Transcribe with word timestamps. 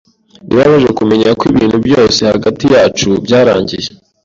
Birababaje 0.47 0.89
kumenya 0.99 1.29
ko 1.39 1.43
ibintu 1.51 1.77
byose 1.87 2.19
hagati 2.33 2.65
yacu 2.73 3.09
byarangiye. 3.25 3.87